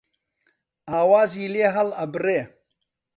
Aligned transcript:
ئاوازی 0.89 1.51
لێ 1.53 1.67
هەڵ 1.75 1.89
ئەبڕێ 1.97 2.41